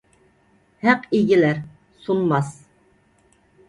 [0.85, 1.63] ھەق ئېگىلەر،
[2.09, 2.53] سۇنماس!